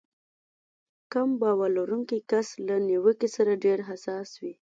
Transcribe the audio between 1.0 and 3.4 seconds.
کم باور لرونکی کس له نيوکې